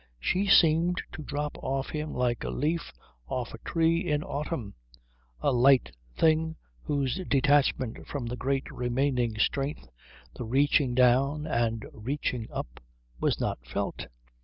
She 0.19 0.47
seemed 0.47 1.03
to 1.11 1.21
drop 1.21 1.59
off 1.61 1.89
him 1.91 2.11
like 2.11 2.43
a 2.43 2.49
leaf 2.49 2.91
off 3.27 3.53
a 3.53 3.59
tree 3.59 3.99
in 3.99 4.23
autumn, 4.23 4.73
a 5.41 5.51
light 5.51 5.95
thing 6.17 6.55
whose 6.81 7.21
detachment 7.29 8.07
from 8.07 8.25
the 8.25 8.35
great 8.35 8.71
remaining 8.71 9.37
strength, 9.37 9.87
the 10.33 10.43
reaching 10.43 10.95
down 10.95 11.45
and 11.45 11.85
reaching 11.93 12.47
up, 12.51 12.79
was 13.19 13.39
not 13.39 13.59
felt. 13.63 14.07